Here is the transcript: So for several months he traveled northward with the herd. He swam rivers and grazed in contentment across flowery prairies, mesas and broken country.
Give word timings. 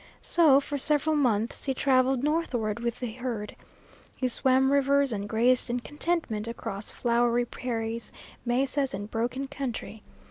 So 0.23 0.59
for 0.59 0.79
several 0.79 1.15
months 1.15 1.65
he 1.65 1.75
traveled 1.75 2.23
northward 2.23 2.79
with 2.79 2.99
the 2.99 3.11
herd. 3.11 3.55
He 4.15 4.27
swam 4.27 4.71
rivers 4.71 5.13
and 5.13 5.29
grazed 5.29 5.69
in 5.69 5.81
contentment 5.81 6.47
across 6.47 6.89
flowery 6.89 7.45
prairies, 7.45 8.11
mesas 8.43 8.95
and 8.95 9.11
broken 9.11 9.47
country. 9.47 10.01